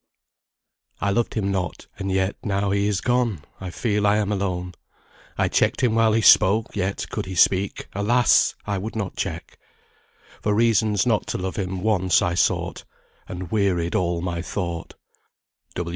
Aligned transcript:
"I 0.99 1.11
lov'd 1.11 1.35
him 1.35 1.51
not; 1.51 1.85
and 1.99 2.11
yet, 2.11 2.35
now 2.43 2.71
he 2.71 2.87
is 2.87 3.01
gone, 3.01 3.43
I 3.59 3.69
feel 3.69 4.07
I 4.07 4.17
am 4.17 4.31
alone. 4.31 4.73
I 5.37 5.47
check'd 5.47 5.81
him 5.81 5.93
while 5.93 6.13
he 6.13 6.21
spoke; 6.23 6.75
yet, 6.75 7.05
could 7.11 7.27
he 7.27 7.35
speak, 7.35 7.87
Alas! 7.93 8.55
I 8.65 8.79
would 8.79 8.95
not 8.95 9.15
check. 9.15 9.59
For 10.41 10.55
reasons 10.55 11.05
not 11.05 11.27
to 11.27 11.37
love 11.37 11.57
him 11.57 11.81
once 11.83 12.19
I 12.23 12.33
sought, 12.33 12.83
And 13.29 13.51
wearied 13.51 13.93
all 13.93 14.21
my 14.21 14.41
thought." 14.41 14.95